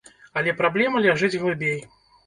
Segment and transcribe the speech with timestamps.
[0.41, 1.81] Але праблема ляжыць глыбей.